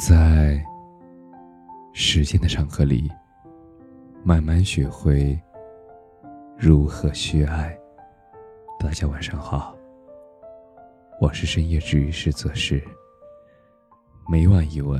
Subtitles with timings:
[0.00, 0.58] 在
[1.92, 3.12] 时间的长河里，
[4.24, 5.38] 慢慢学会
[6.56, 7.78] 如何去爱。
[8.78, 9.76] 大家晚上好，
[11.20, 12.82] 我是深夜治愈师泽是，
[14.26, 14.98] 每晚一文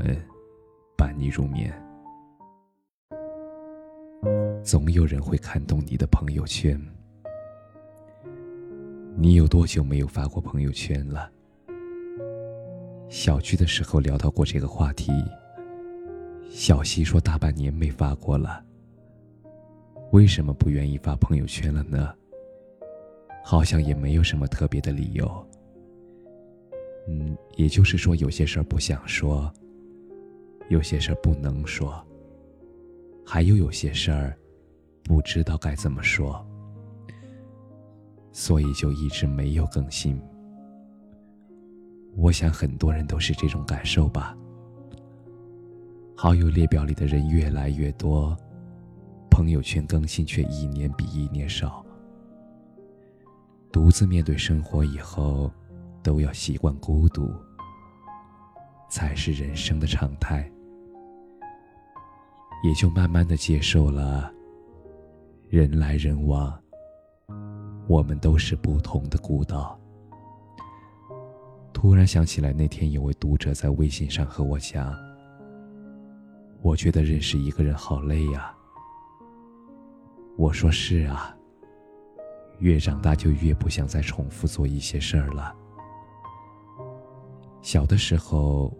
[0.98, 1.72] 伴你入眠。
[4.62, 6.78] 总有人会看懂你的朋友圈，
[9.16, 11.32] 你有多久没有发过朋友圈了？
[13.10, 15.10] 小聚的时候聊到过这个话题，
[16.48, 18.64] 小西说大半年没发过了。
[20.12, 22.14] 为什么不愿意发朋友圈了呢？
[23.42, 25.46] 好像也没有什么特别的理由。
[27.08, 29.52] 嗯，也就是说有些事儿不想说，
[30.68, 32.00] 有些事儿不能说，
[33.26, 34.38] 还有有些事儿
[35.02, 36.46] 不知道该怎么说，
[38.30, 40.16] 所以就一直没有更新。
[42.16, 44.36] 我想很多人都是这种感受吧。
[46.14, 48.36] 好友列表里的人越来越多，
[49.30, 51.84] 朋友圈更新却一年比一年少。
[53.72, 55.50] 独自面对生活以后，
[56.02, 57.32] 都要习惯孤独，
[58.90, 60.50] 才是人生的常态。
[62.62, 64.30] 也就慢慢的接受了，
[65.48, 66.52] 人来人往，
[67.88, 69.79] 我们都是不同的孤岛。
[71.80, 74.94] 突然想起来，那天有位读者在微信上和我讲
[76.60, 78.54] ：“我觉得认识一个人好累呀。”
[80.36, 81.34] 我说：“是啊，
[82.58, 85.56] 越长大就越不想再重复做一些事儿了。
[87.62, 88.70] 小的时候，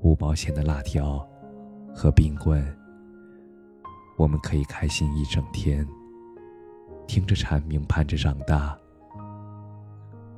[0.00, 1.24] 五毛钱的辣条
[1.94, 2.60] 和冰棍，
[4.16, 5.86] 我们可以开心一整天，
[7.06, 8.76] 听着蝉鸣盼着长大。”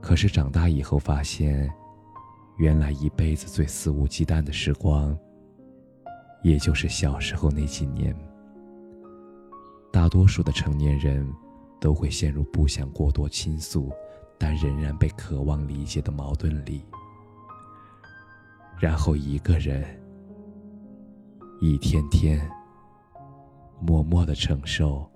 [0.00, 1.70] 可是长大以后发现，
[2.56, 5.16] 原来一辈子最肆无忌惮的时光，
[6.42, 8.16] 也就是小时候那几年。
[9.92, 11.30] 大多数的成年人，
[11.80, 13.92] 都会陷入不想过多倾诉，
[14.38, 16.84] 但仍然被渴望理解的矛盾里，
[18.80, 19.84] 然后一个人，
[21.60, 22.50] 一天天，
[23.80, 25.08] 默默的承受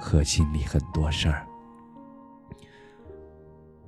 [0.00, 1.47] 和经历很多事儿。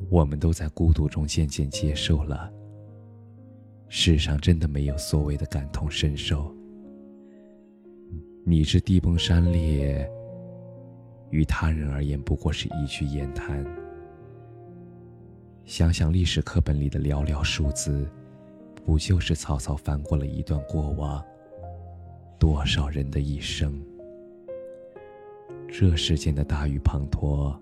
[0.09, 2.51] 我们都在孤独中渐渐接受了，
[3.89, 6.55] 世上真的没有所谓的感同身受。
[8.45, 10.11] 你之地崩山裂，
[11.31, 13.65] 于他人而言不过是一句言谈。
[15.65, 18.11] 想想历史课本里的寥寥数字，
[18.85, 21.23] 不就是草草翻过了一段过往？
[22.39, 23.81] 多少人的一生？
[25.69, 27.57] 这世间的大雨滂沱。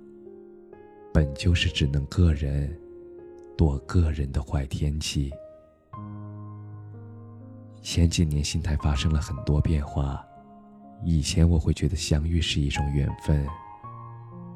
[1.12, 2.74] 本就是只能个人
[3.56, 5.32] 躲个人的坏天气。
[7.80, 10.24] 前几年心态发生了很多变化，
[11.04, 13.46] 以前我会觉得相遇是一种缘分，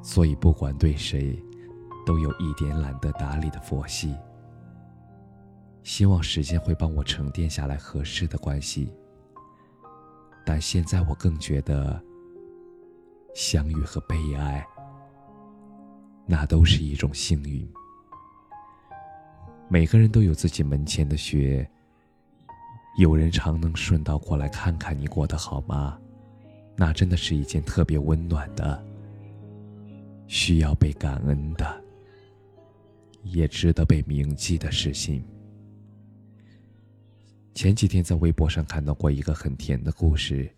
[0.03, 1.43] 所以不管对谁，
[2.05, 4.15] 都有一点懒得打理的佛系。
[5.83, 8.93] 希望时间会帮我沉淀下来合适的关系。
[10.45, 12.01] 但现在我更觉得，
[13.35, 14.67] 相遇和被爱。
[16.27, 17.69] 那都是一种幸运。
[19.69, 21.69] 每个人都有自己门前的雪，
[22.99, 25.99] 有人常能顺道过来看看你过得好吗？
[26.77, 28.83] 那真的是一件特别温暖的、
[30.27, 31.85] 需要被感恩的，
[33.23, 35.23] 也值得被铭记的事情。
[37.55, 40.51] 前几天在微博上看到过一个很甜的故事。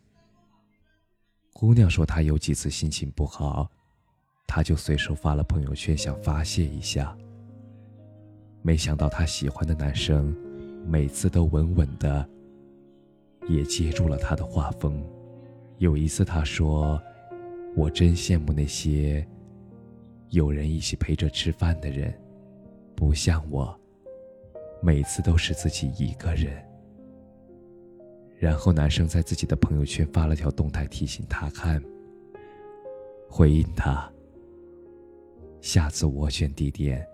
[1.53, 3.71] 姑娘说她有几次心情不好。
[4.47, 7.17] 他就随手发了朋友圈，想发泄一下。
[8.63, 10.35] 没想到他喜欢的男生，
[10.87, 12.27] 每次都稳稳的，
[13.49, 15.05] 也接住了他的画风。
[15.79, 17.03] 有一次他说
[17.77, 19.27] ：“我真羡慕那些
[20.31, 22.15] 有人一起陪着吃饭的人，
[22.95, 23.79] 不像我，
[24.81, 26.65] 每次都是自己一个人。”
[28.39, 31.83] 然后男生在自己的朋友圈发了条动态提醒他看，
[33.29, 34.11] 回应他。
[35.65, 37.09] 下次我选地点，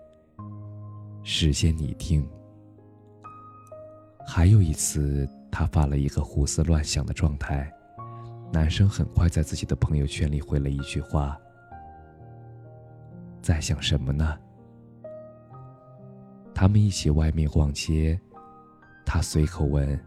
[1.23, 2.27] 时间你定。
[4.27, 7.71] 还有一次，他发了一个胡思乱想的状态，
[8.51, 11.39] 男生很快在自己的朋友圈里回了一句话
[13.41, 14.37] ：“在想什么呢？”
[16.53, 18.19] 他们一起外面逛街，
[19.05, 19.97] 他随口问：“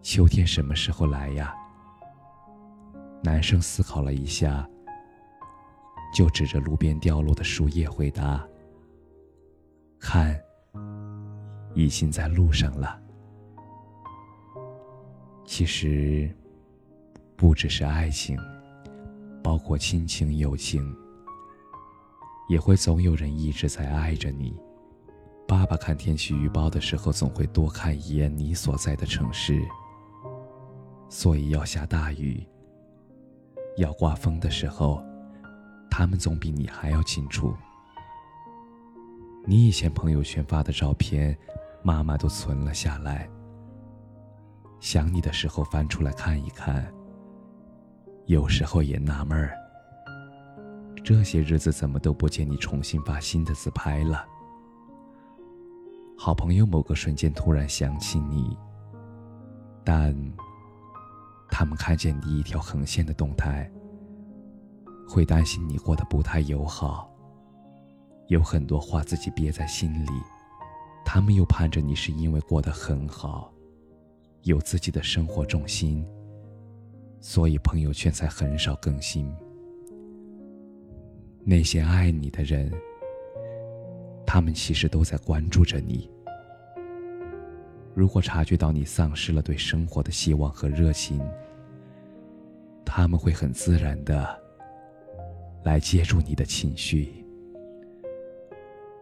[0.00, 1.54] 秋天什么时候来呀？”
[3.22, 4.66] 男生思考了一下。
[6.16, 8.42] 就指着路边掉落的树叶回答
[10.00, 10.34] ：“看，
[11.74, 12.98] 已经在路上了。”
[15.44, 16.34] 其实，
[17.36, 18.38] 不只是爱情，
[19.42, 20.82] 包括亲情、友情，
[22.48, 24.58] 也会总有人一直在爱着你。
[25.46, 29.60] 爸爸看天气预报的时候，总会多看一眼你所在的城市。
[31.10, 32.42] 所以要下大雨、
[33.76, 35.04] 要刮风的时候，
[35.90, 37.54] 他们总比你还要清楚。
[39.44, 41.36] 你以前朋友圈发的照片，
[41.82, 43.28] 妈妈都存了下来。
[44.80, 46.92] 想你的时候翻出来看一看，
[48.26, 49.56] 有时候也纳闷儿，
[51.02, 54.24] 这些日子怎么都不见你重新发新的自拍了。
[56.18, 58.56] 好朋友某个瞬间突然想起你，
[59.84, 60.14] 但
[61.48, 63.70] 他们看见你一条横线的动态，
[65.16, 67.10] 会担心你过得不太友好，
[68.26, 70.10] 有很多话自己憋在心里，
[71.06, 73.50] 他们又盼着你是因为过得很好。
[74.42, 76.06] 有自己的生活重心，
[77.18, 79.34] 所以朋友圈才很少更新。
[81.44, 82.70] 那些爱你的人，
[84.26, 86.10] 他们其实都在关注着你。
[87.94, 91.26] 如果察觉到你丧失了对生活的希望和热情，
[92.84, 94.38] 他们会很自然的
[95.66, 97.12] 来接住你的情绪，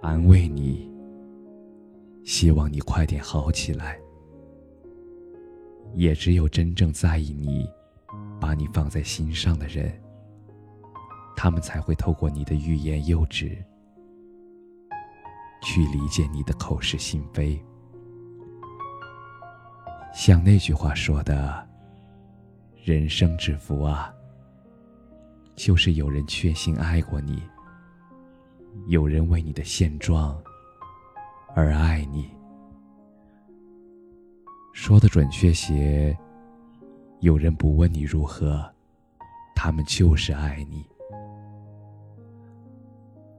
[0.00, 0.90] 安慰你，
[2.24, 4.00] 希望你快点好起来。
[5.92, 7.68] 也只有真正在意你、
[8.40, 9.92] 把你放在心上的人，
[11.36, 13.62] 他们才会透过你的欲言又止，
[15.62, 17.62] 去理解你的口是心非。
[20.14, 21.68] 像那句话说的
[22.82, 24.10] ：“人生之福啊，
[25.56, 27.42] 就是有人确信爱过你，
[28.86, 30.40] 有人为你的现状
[31.54, 32.28] 而爱你。”
[34.74, 36.16] 说的准确些，
[37.20, 38.68] 有人不问你如何，
[39.54, 40.84] 他们就是爱你。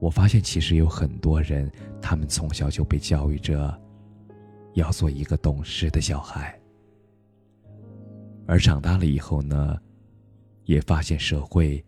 [0.00, 1.70] 我发现，其实有很多人，
[2.00, 3.78] 他们从小就被教育着
[4.74, 6.58] 要做一个懂事的小孩，
[8.46, 9.78] 而长大了以后呢，
[10.64, 11.84] 也发现社会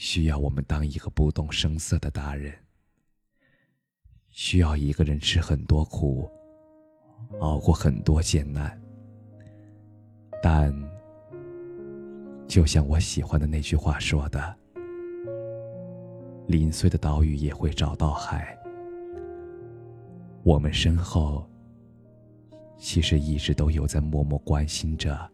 [0.00, 2.50] 需要我们当一个不动声色的大人，
[4.30, 6.26] 需要一个人吃很多苦。
[7.40, 8.80] 熬过很多艰难，
[10.42, 10.74] 但
[12.48, 14.56] 就像我喜欢的那句话说的
[16.48, 18.58] ：“零碎的岛屿也会找到海。”
[20.42, 21.46] 我们身后
[22.78, 25.30] 其实一直都有在默默关心着、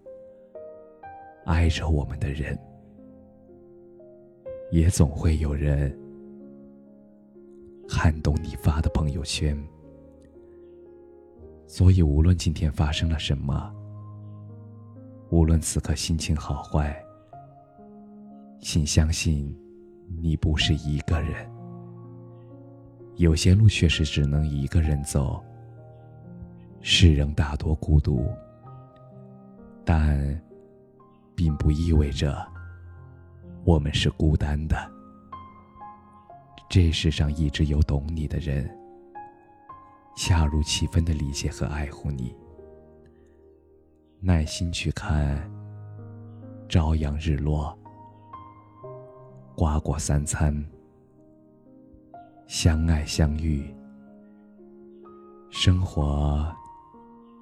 [1.45, 2.59] 爱着我们的人，
[4.71, 5.97] 也总会有人
[7.89, 9.57] 看懂你发的朋友圈。
[11.67, 13.75] 所以，无论今天发生了什么，
[15.31, 16.97] 无论此刻心情好坏，
[18.61, 19.53] 请相信，
[20.21, 21.49] 你不是一个人。
[23.17, 25.43] 有些路确实只能一个人走。
[26.83, 28.29] 世人大多孤独，
[29.85, 30.41] 但
[31.35, 32.47] 并不意味着
[33.67, 34.77] 我们是孤单的。
[36.71, 38.71] 这世上一直有懂你的人。
[40.17, 42.35] 恰如其分的理解和爱护你，
[44.21, 45.51] 耐心去看
[46.69, 47.77] 朝阳日落，
[49.57, 50.65] 瓜果三餐，
[52.47, 53.75] 相爱相遇。
[55.51, 56.51] 生活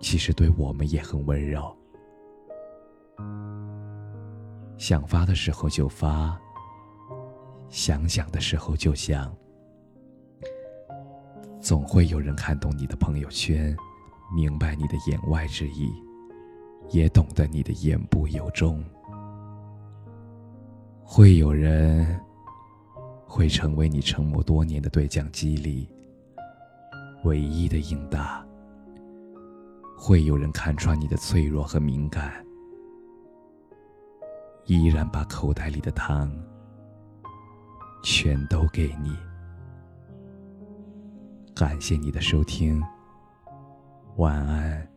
[0.01, 1.77] 其实对我们也很温柔，
[4.87, 6.39] 想发的时候就发，
[7.71, 9.35] 想想的时候就想。
[11.59, 13.75] 总会有人看懂你的朋友圈，
[14.37, 15.91] 明白你的言外之意，
[16.91, 18.85] 也懂得你的言不由衷。
[21.03, 22.21] 会有人
[23.27, 25.89] 会成为你沉默多年的对讲机里
[27.23, 28.45] 唯一的应答。
[29.97, 32.44] 会有人看穿你的脆弱和敏感，
[34.67, 36.31] 依然把口袋里的糖
[38.03, 39.17] 全都给你。
[41.55, 42.83] 感谢你的收听，
[44.17, 44.94] 晚安。